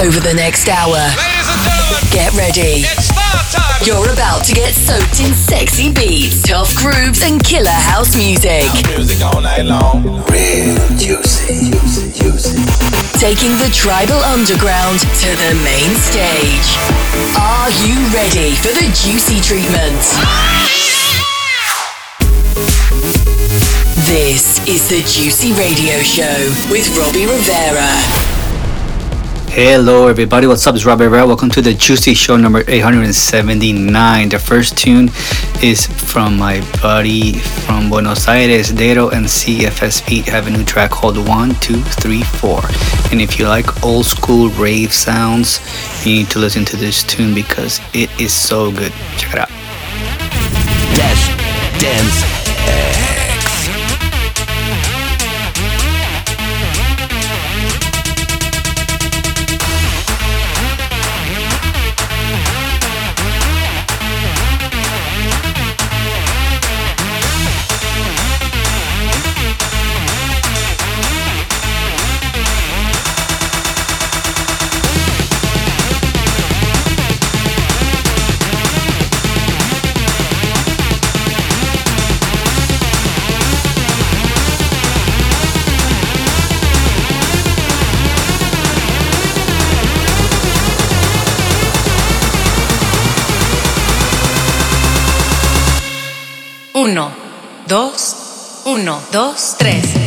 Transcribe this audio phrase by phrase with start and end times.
[0.00, 0.96] over the next hour.
[0.96, 2.88] Ladies and gentlemen, Get ready.
[2.88, 3.84] It's far time.
[3.84, 8.64] You're about to get soaked in sexy beats, tough grooves, and killer house music.
[8.96, 10.24] Music all night long.
[10.32, 12.64] Real juicy, juicy, juicy.
[13.20, 16.68] Taking the tribal underground to the main stage.
[17.36, 20.00] Are you ready for the juicy treatment?
[24.08, 26.40] This is the Juicy Radio Show
[26.72, 28.39] with Robbie Rivera.
[29.52, 30.46] Hello, everybody.
[30.46, 30.76] What's up?
[30.76, 31.26] It's Robbie Rivera.
[31.26, 34.28] Welcome to the Juicy Show number 879.
[34.28, 35.10] The first tune
[35.60, 40.92] is from my buddy from Buenos Aires, Dero and CFS Beat have a new track
[40.92, 42.60] called 1234.
[43.10, 45.58] And if you like old school rave sounds,
[46.06, 48.92] you need to listen to this tune because it is so good.
[49.18, 49.48] Check it out.
[50.94, 51.26] Dash
[51.80, 52.49] Dance
[99.60, 99.99] 3.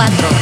[0.00, 0.39] 4.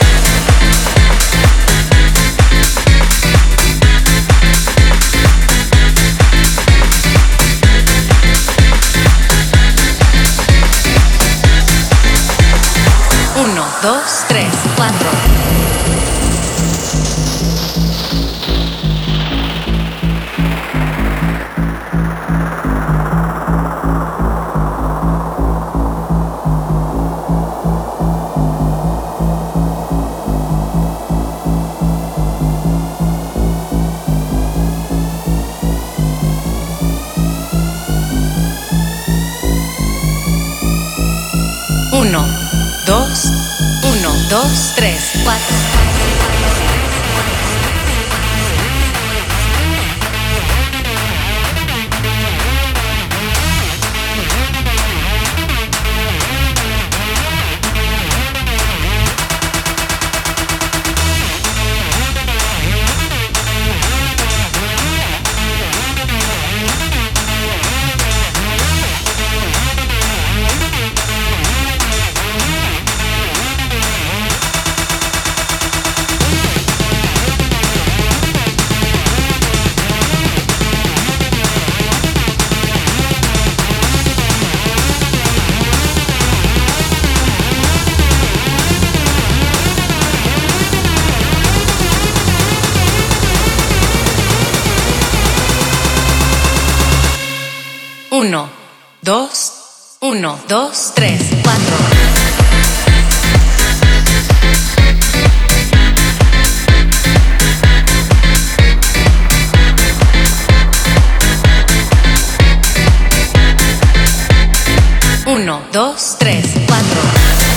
[115.41, 117.48] Uno, dos, tres, cuatro.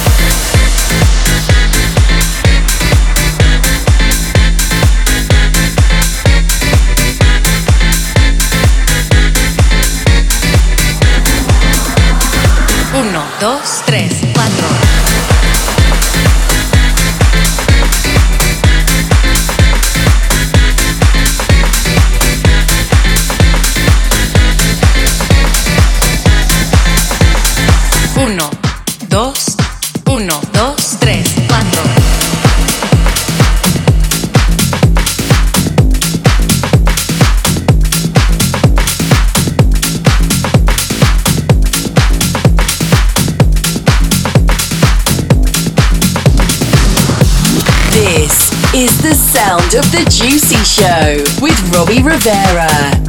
[49.73, 53.00] Of The Juicy Show with Robbie Rivera.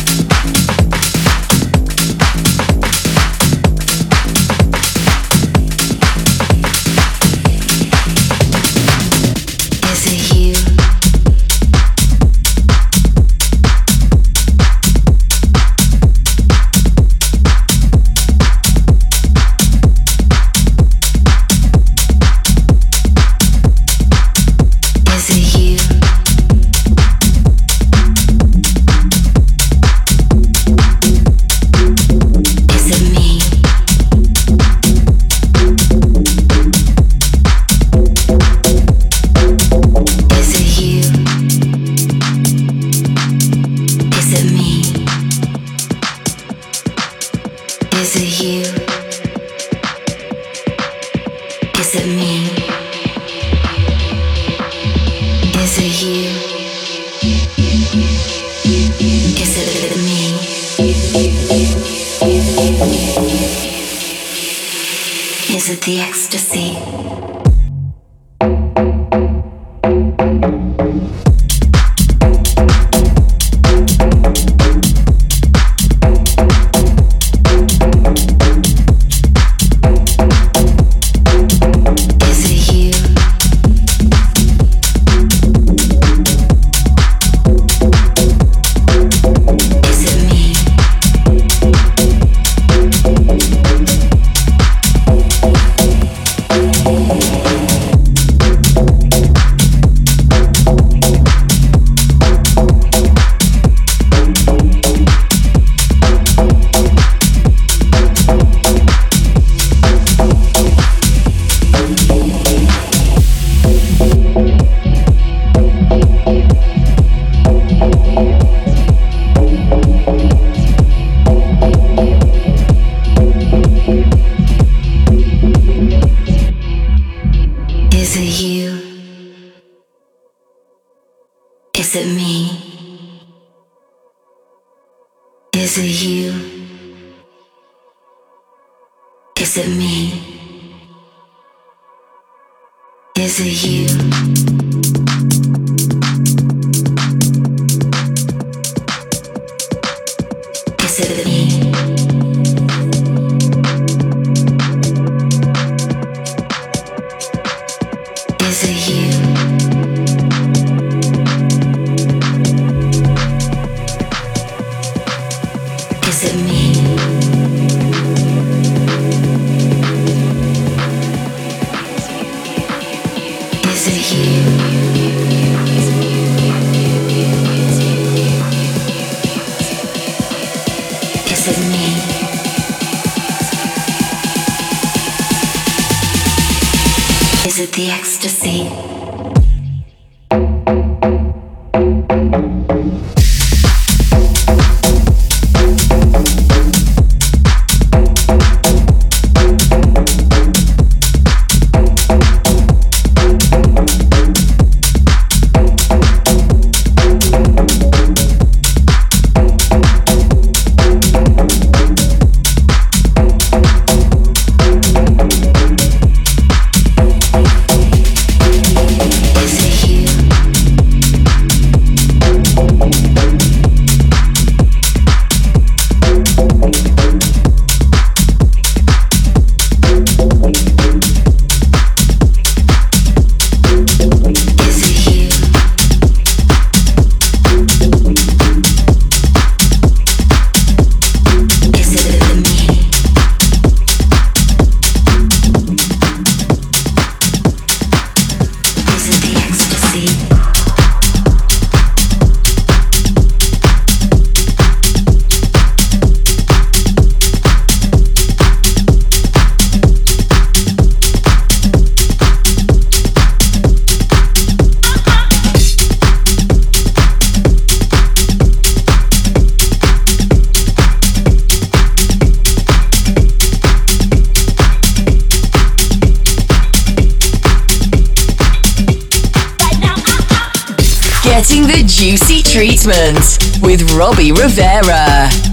[283.60, 285.51] With Robbie Rivera.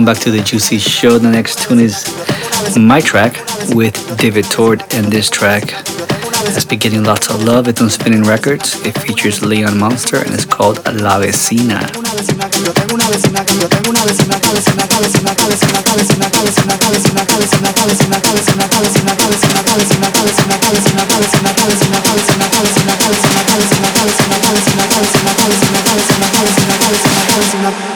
[0.00, 1.18] Welcome back to the Juicy Show.
[1.18, 2.08] The next tune is
[2.74, 3.36] my track
[3.74, 5.72] with David Tort, and this track
[6.48, 7.68] has been getting lots of love.
[7.68, 8.80] It's on Spinnin' Records.
[8.86, 11.84] It features Leon Monster and it's called La Vecina.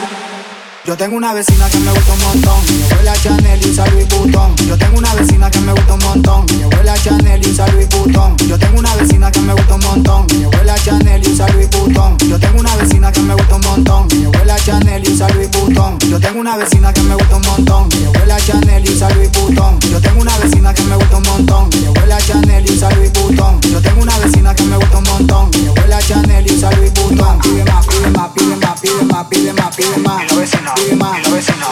[0.85, 2.59] Yo tengo una vecina que me gusta un montón.
[2.77, 4.55] Mi abuela Chanel y usa Louis Vuitton.
[4.67, 6.45] Yo tengo una vecina que me gusta un montón.
[6.55, 8.37] Mi abuela Chanel y usa Louis Vuitton.
[8.47, 10.27] Yo tengo una vecina que me gusta un montón.
[10.37, 12.17] Mi abuela Chanel y usa Louis Vuitton.
[12.19, 14.07] Yo tengo una vecina que me gusta un montón.
[14.11, 15.97] Mi abuela Chanel y usa Louis Vuitton.
[16.07, 17.89] Yo tengo una vecina que me gusta un montón.
[17.89, 19.79] Mi abuela Chanel y usa Louis Vuitton.
[19.89, 21.69] Yo tengo una vecina que me gusta un montón.
[21.81, 23.61] Mi abuela Chanel y usa Louis Vuitton.
[23.61, 25.49] Yo tengo una vecina que me gusta un montón.
[25.51, 27.39] Mi abuela Chanel y usa Louis Vuitton.
[27.39, 31.19] Pide más, pide más, pide más, pide más, pide más, pide más Dima.
[31.19, 31.69] Y lo ves, no.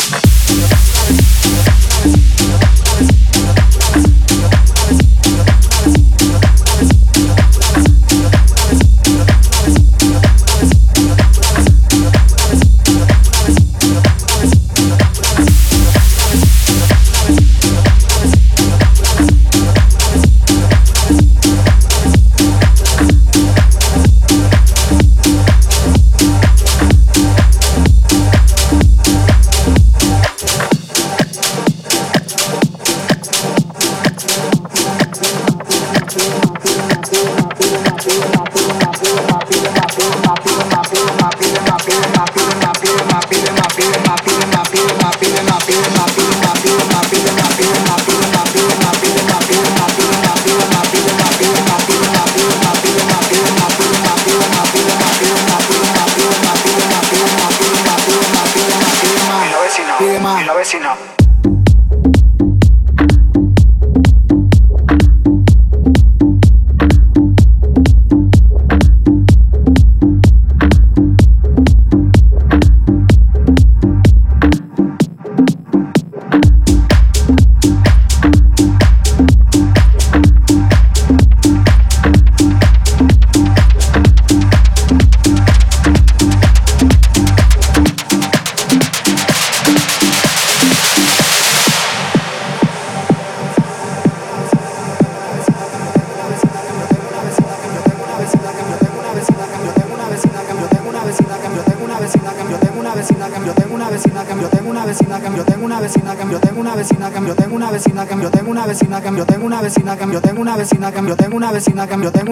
[110.53, 112.31] una vecina que yo tengo una vecina que yo tengo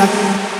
[0.00, 0.59] Thank you.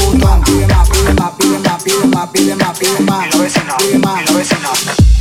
[0.01, 4.59] pide más, pide más, pide más, pide más, pide más, pide más, pide más, pide
[4.59, 5.20] más.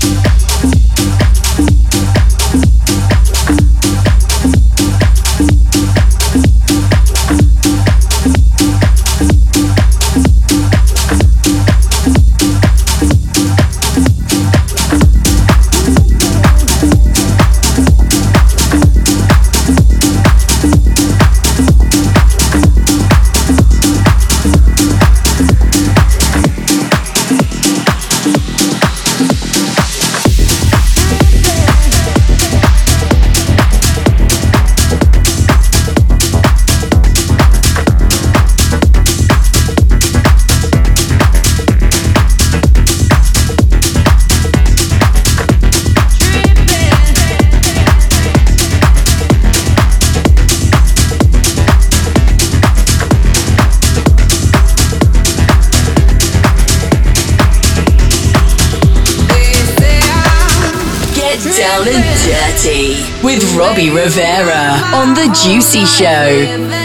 [63.88, 66.79] Rivera on The Juicy Show.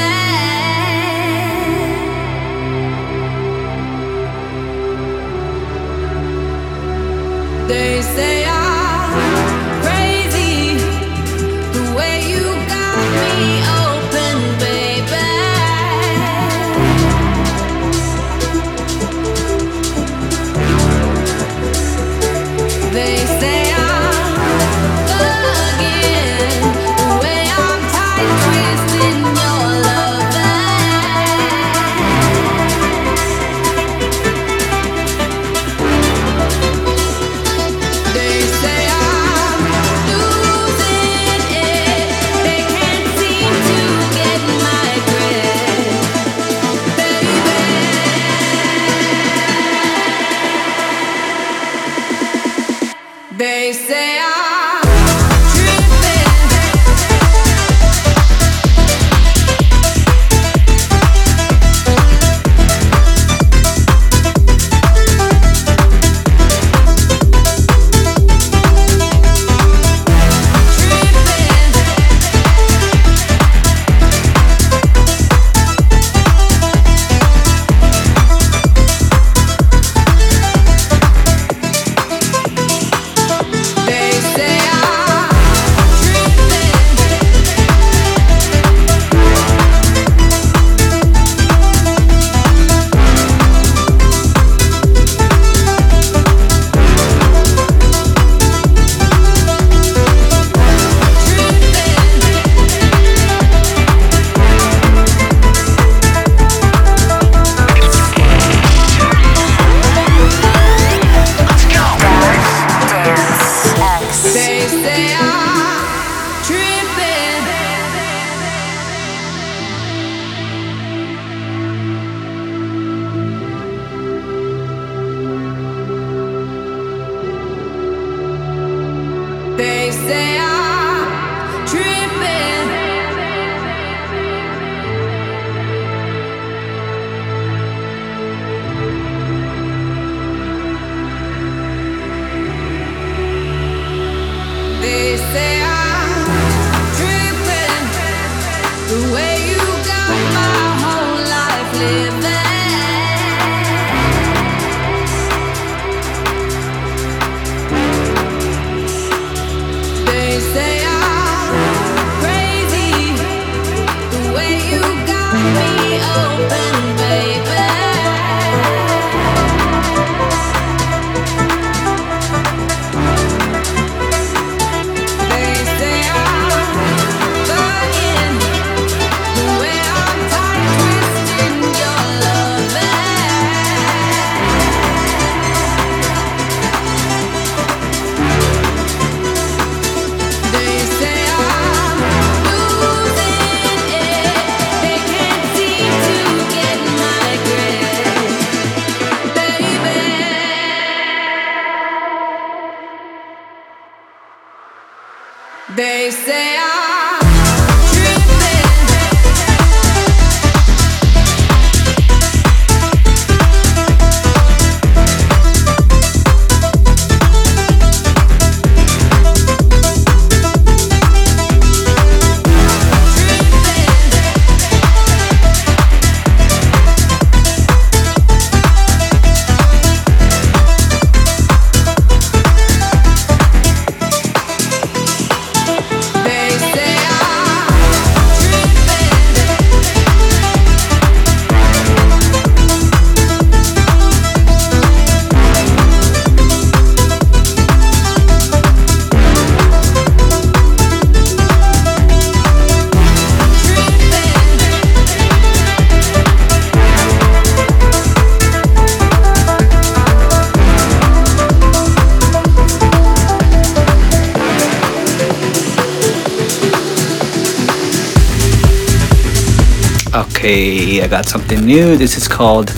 [271.05, 271.97] I got something new.
[271.97, 272.71] This is called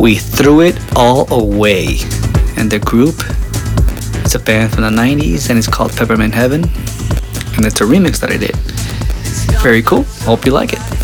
[0.00, 1.98] We Threw It All Away.
[2.56, 3.14] And the group,
[4.24, 6.64] it's a band from the 90s and it's called Peppermint Heaven.
[7.54, 8.56] And it's a remix that I did.
[9.62, 10.02] Very cool.
[10.22, 11.03] Hope you like it.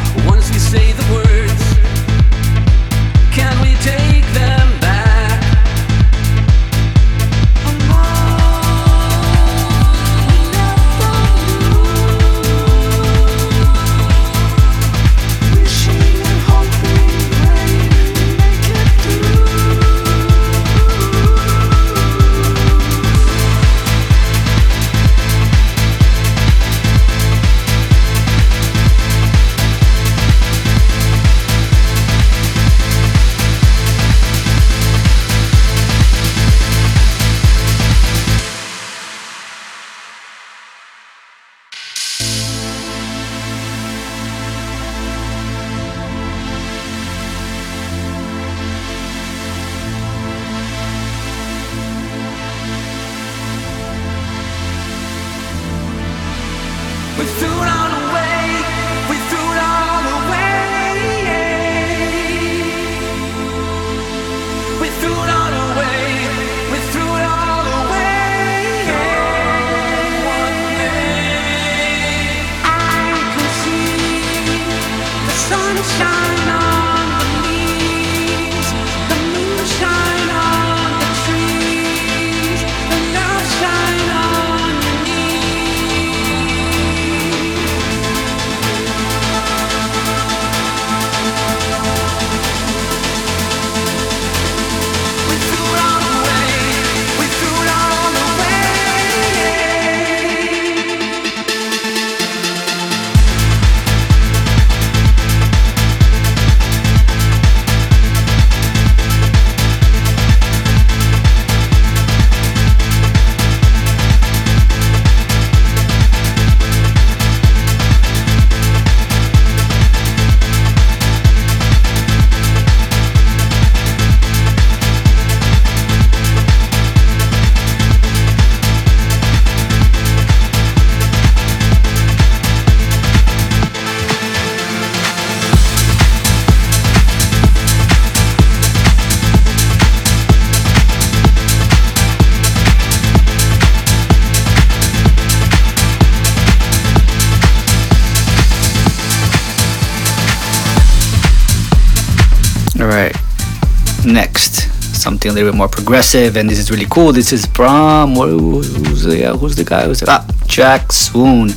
[154.21, 157.11] Next, something a little bit more progressive, and this is really cool.
[157.11, 159.85] This is from who's the who's the guy?
[159.85, 161.49] Who's the, ah Jack Swoon,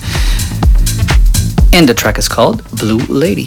[1.76, 3.46] and the track is called Blue Lady.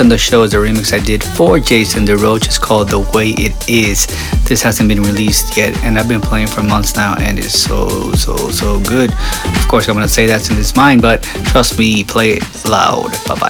[0.00, 2.46] on the show is a remix I did for Jason Deroach.
[2.46, 4.06] It's called The Way It Is.
[4.48, 8.12] This hasn't been released yet, and I've been playing for months now, and it's so,
[8.12, 9.10] so, so good.
[9.12, 12.64] Of course, I'm going to say that's in his mind, but trust me, play it
[12.64, 13.10] loud.
[13.26, 13.49] Bye bye.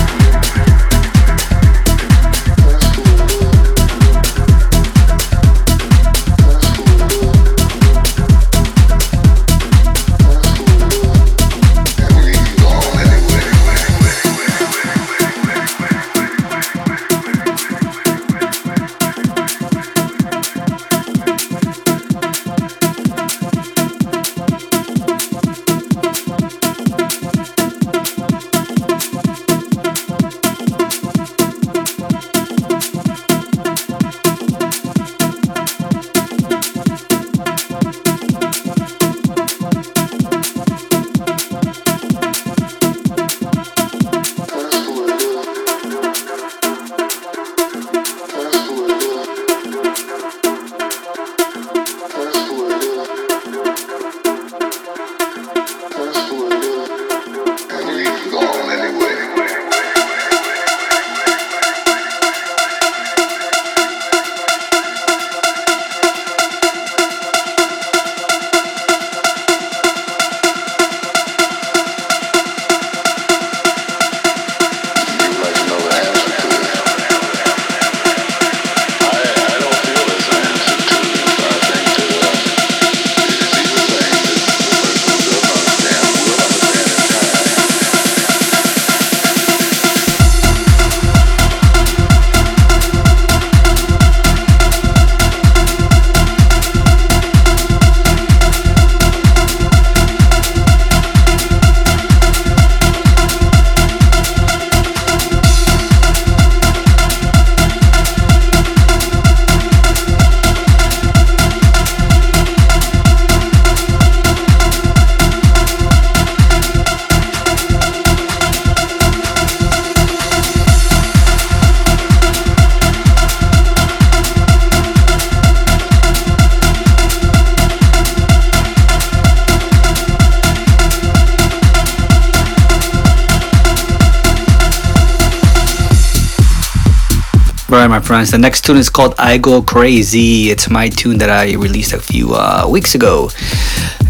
[137.91, 140.49] My friends, the next tune is called I Go Crazy.
[140.49, 143.29] It's my tune that I released a few uh, weeks ago.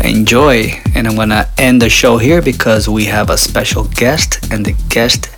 [0.04, 0.70] Enjoy.
[0.94, 4.74] And I'm gonna end the show here because we have a special guest, and the
[4.90, 5.32] guest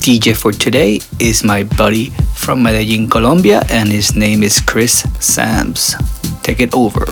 [0.00, 5.94] DJ for today is my buddy from Medellin, Colombia, and his name is Chris Sams.
[6.42, 7.04] Take it over.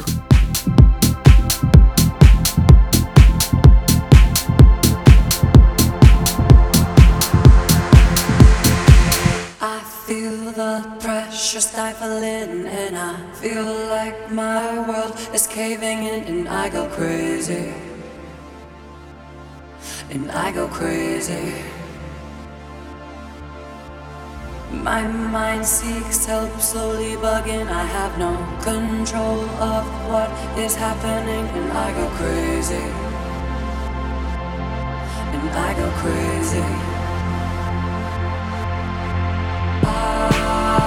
[11.93, 17.73] Stifling, and I feel like my world is caving in, and I go crazy.
[20.11, 21.55] And I go crazy.
[24.71, 27.67] My mind seeks help, slowly bugging.
[27.67, 28.33] I have no
[28.63, 29.41] control
[29.75, 32.87] of what is happening, and I go crazy.
[35.35, 36.69] And I go crazy.
[39.85, 40.78] I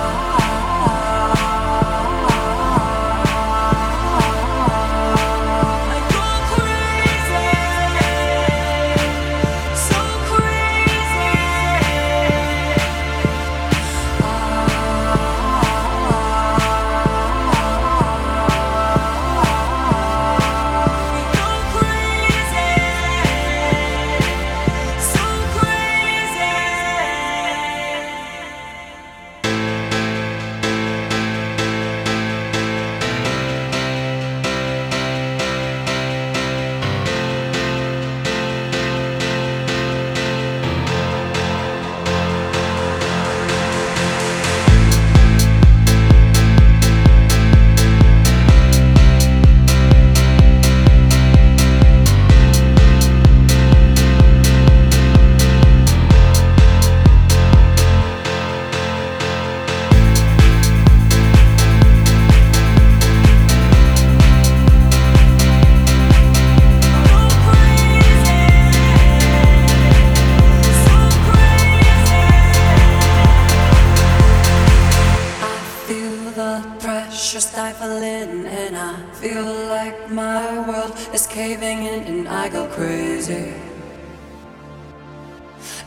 [77.62, 83.54] stifling, and I feel like my world is caving in, and I go crazy.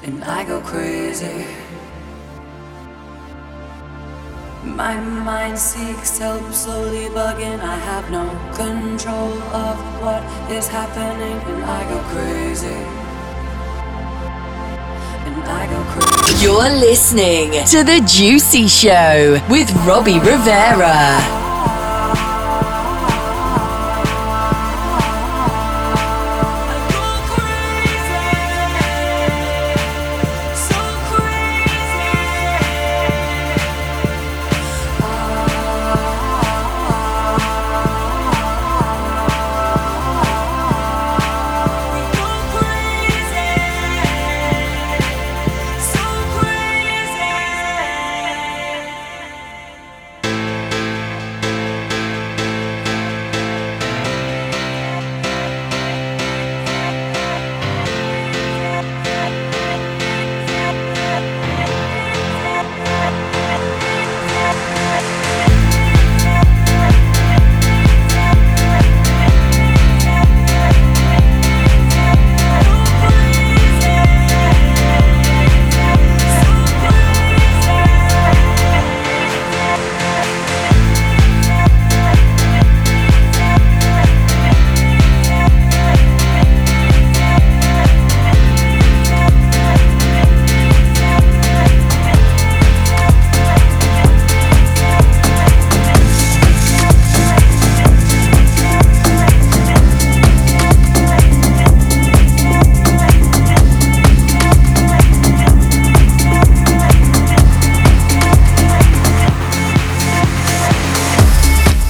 [0.05, 1.45] And I go crazy.
[4.63, 7.59] My mind seeks help, slowly bugging.
[7.59, 9.33] I have no control
[9.67, 10.23] of what
[10.53, 12.83] is happening, and I go crazy.
[15.27, 16.45] And I go crazy.
[16.45, 21.44] You're listening to The Juicy Show with Robbie Rivera.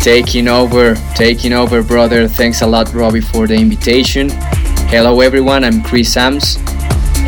[0.05, 2.29] Taking over, taking over, brother.
[2.29, 4.29] Thanks a lot, Robbie, for the invitation.
[4.93, 5.65] Hello, everyone.
[5.65, 6.59] I'm Chris Sams.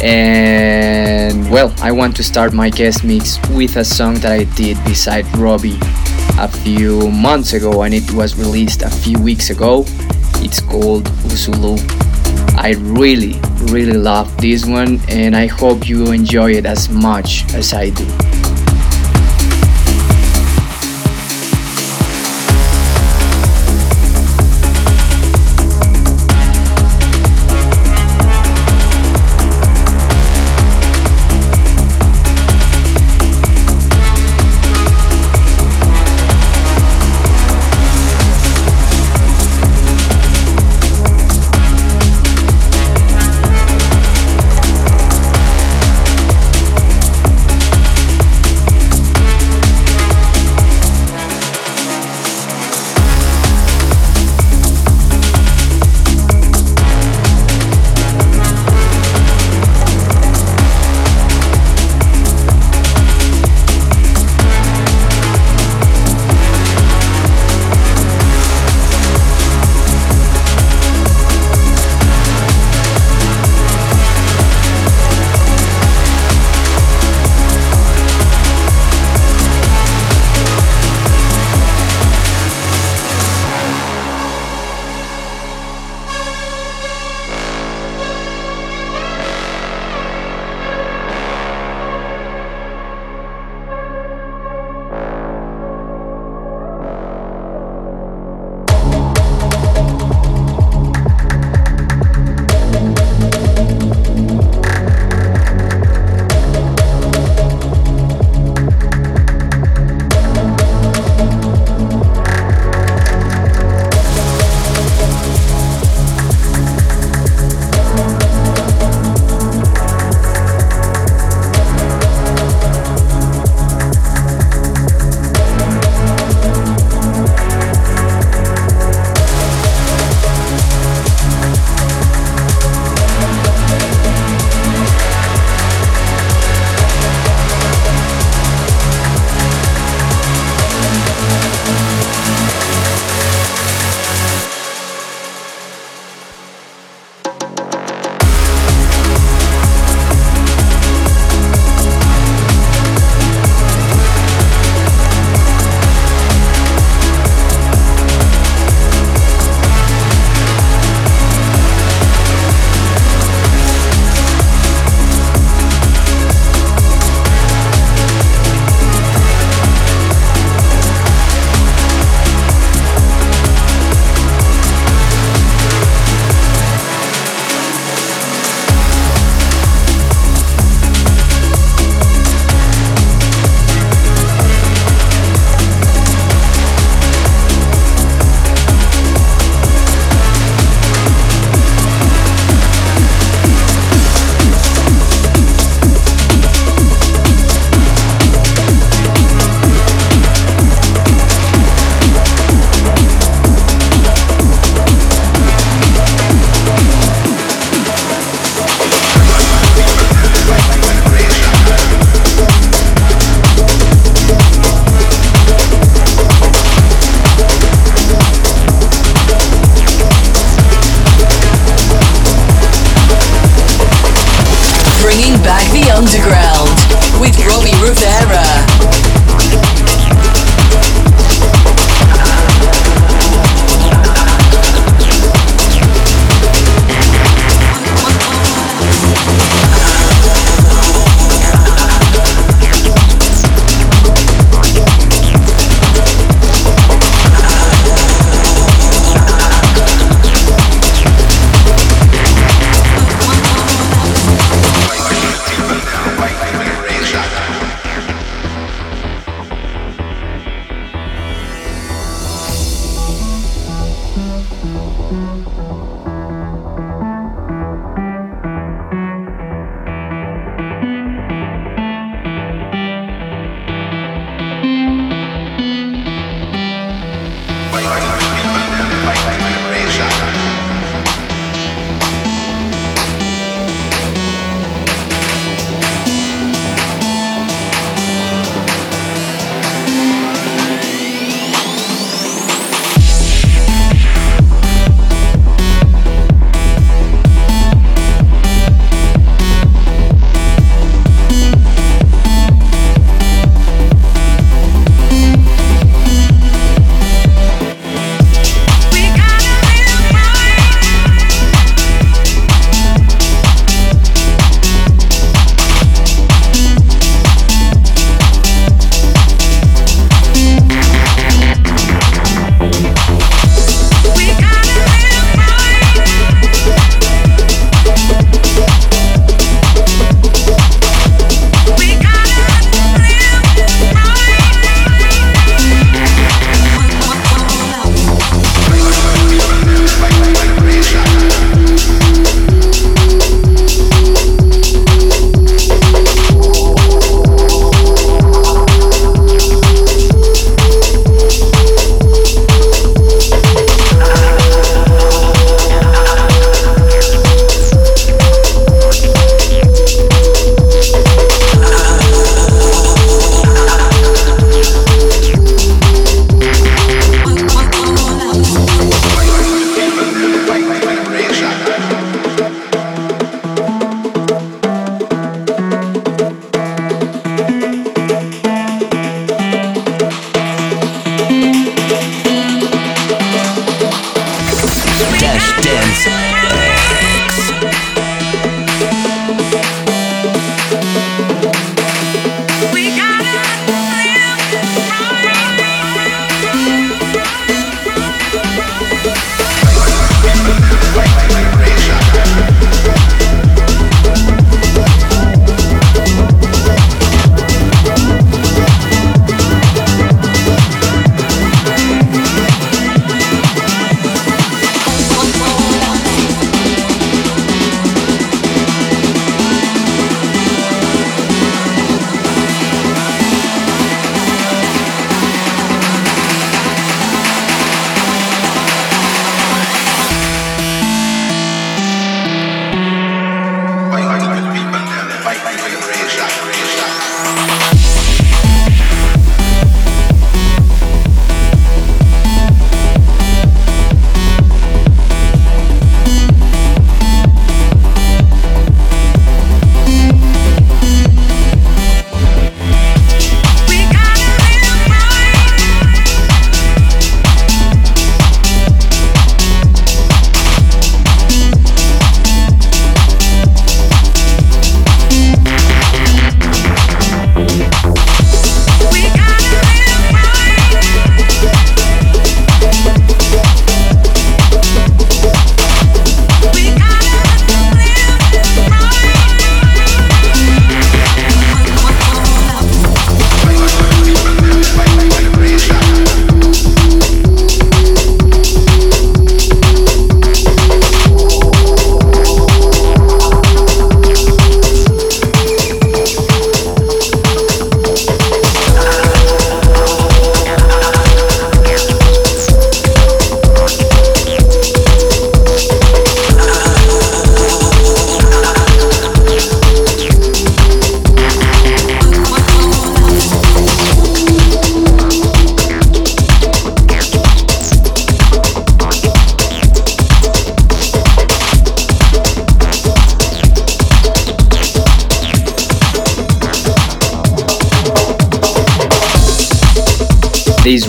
[0.03, 4.77] And well, I want to start my guest mix with a song that I did
[4.85, 5.79] beside Robbie
[6.39, 9.87] a few months ago, and it was released a few weeks ago.
[10.45, 11.79] It's called Usulu.
[12.59, 13.41] I really,
[13.73, 18.05] really love this one, and I hope you enjoy it as much as I do.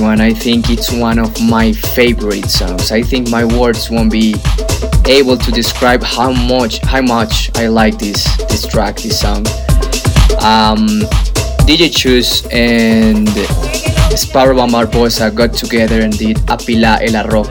[0.07, 2.93] One, I think it's one of my favorite songs.
[2.93, 4.35] I think my words won't be
[5.05, 9.45] able to describe how much how much I like this this track, this song.
[10.39, 11.03] Um,
[11.67, 13.27] DJ Chus and
[14.17, 17.43] Sparrow Barbossa got together and did Apila El Arro.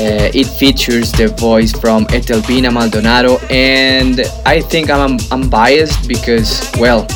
[0.00, 6.72] Uh, it features the voice from Etelvina Maldonado, and I think I'm, I'm biased because,
[6.78, 7.06] well,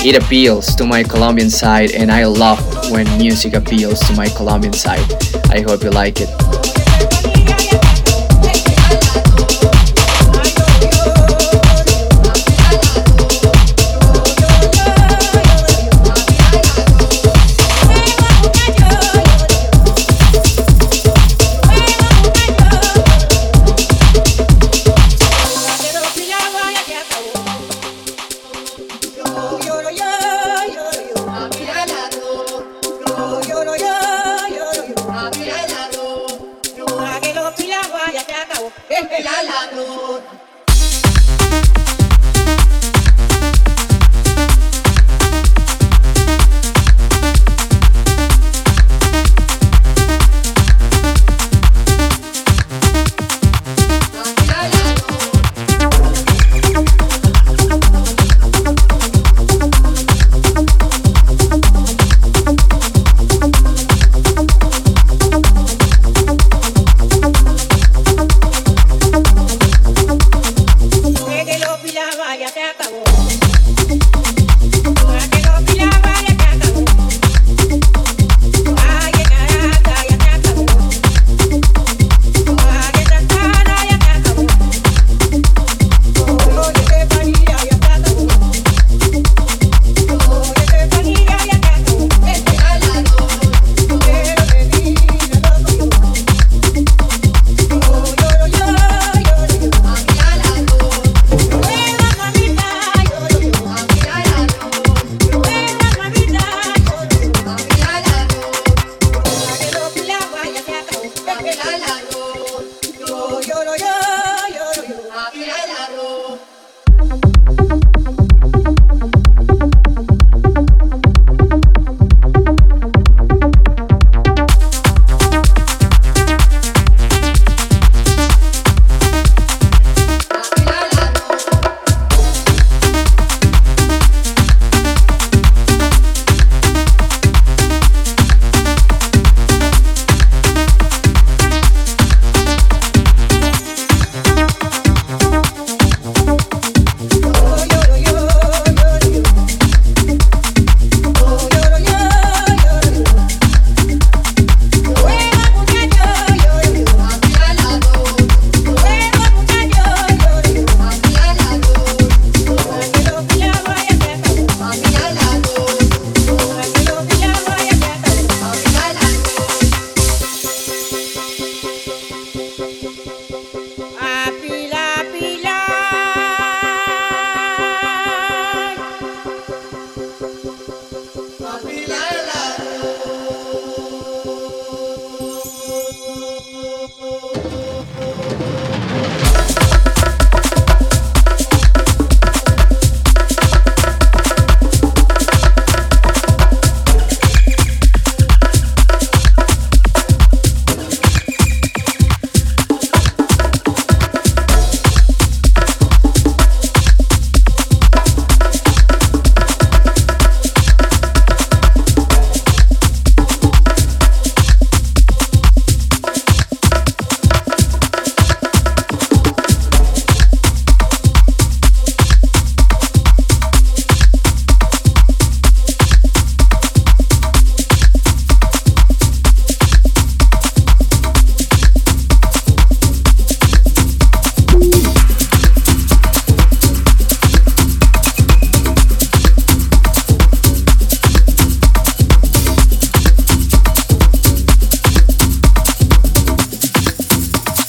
[0.00, 4.74] it appeals to my Colombian side, and I love when music appeals to my Colombian
[4.74, 5.00] side.
[5.46, 6.61] I hope you like it.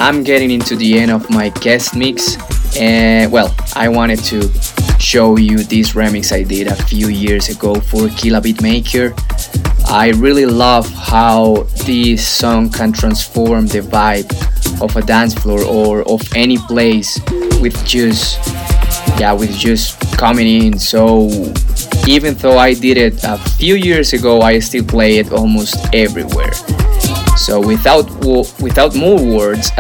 [0.04, 2.36] I'm getting into the end of my guest mix,
[2.76, 4.52] and well, I wanted to
[5.00, 9.16] show you this remix I did a few years ago for Killa Beatmaker.
[9.88, 14.28] I really love how this song can transform the vibe
[14.82, 17.18] of a dance floor or of any place
[17.62, 18.46] with just
[19.18, 21.30] yeah with just coming in so
[22.08, 26.52] even though I did it a few years ago I still play it almost everywhere
[27.44, 28.10] so without
[28.62, 29.70] without more words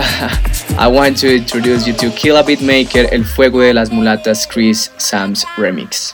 [0.78, 5.45] I want to introduce you to Killa Beatmaker El Fuego de las Mulatas Chris Sams
[5.55, 6.14] remix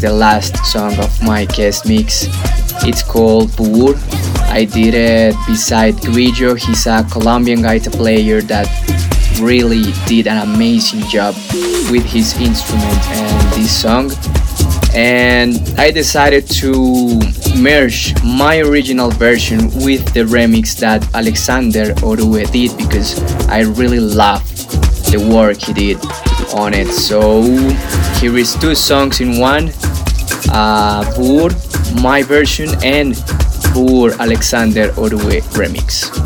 [0.00, 2.26] the last song of my guest mix.
[2.88, 3.94] It's called Pur.
[4.48, 6.54] I did it beside Grillo.
[6.54, 8.66] He's a Colombian guitar player that
[9.40, 11.34] really did an amazing job
[11.90, 14.10] with his instrument and this song.
[14.94, 17.20] And I decided to
[17.56, 24.42] merge my original version with the remix that Alexander Orue did because I really love
[25.12, 25.98] the work he did
[26.54, 26.88] on it.
[26.88, 27.42] So
[28.18, 29.72] here is two songs in one.
[30.50, 31.04] Uh,
[32.02, 33.14] my version, and
[33.72, 36.19] Pur Alexander Orue remix.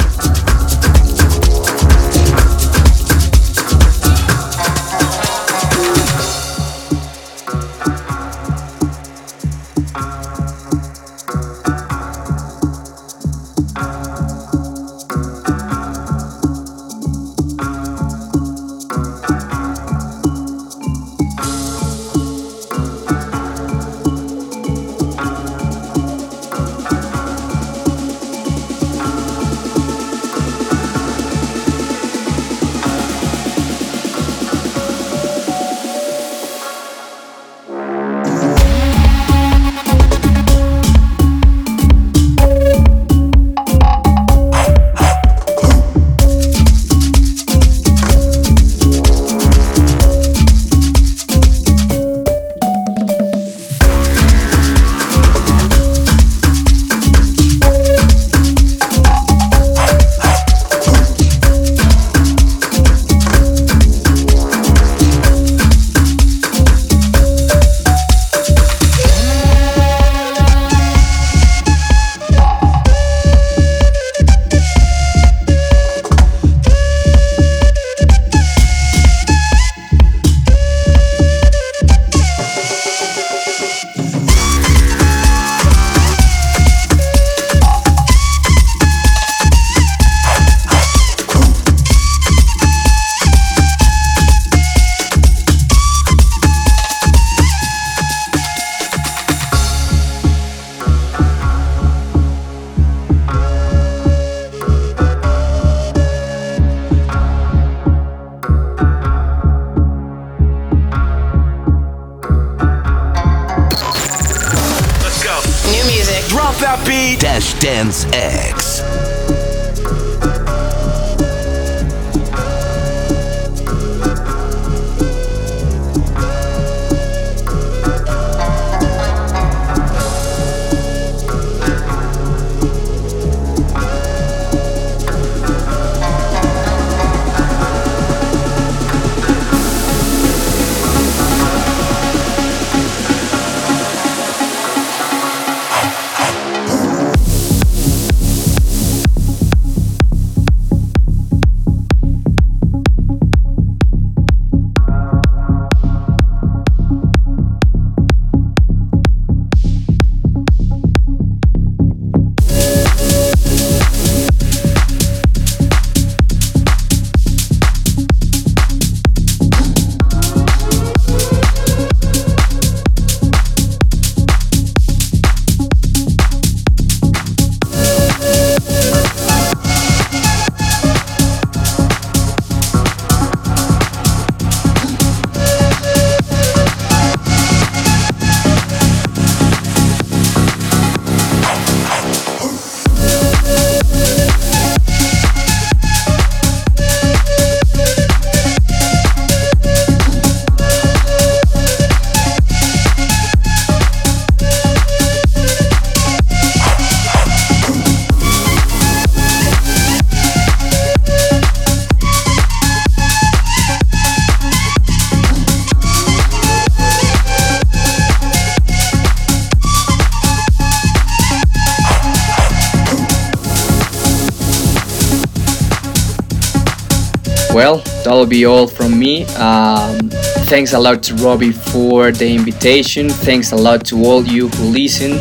[228.24, 229.24] That'll be all from me.
[229.36, 230.08] Um,
[230.48, 233.10] thanks a lot to Robbie for the invitation.
[233.10, 235.20] Thanks a lot to all you who listen.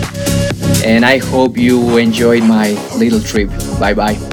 [0.86, 3.49] And I hope you enjoyed my little trip.
[3.80, 4.33] Bye bye.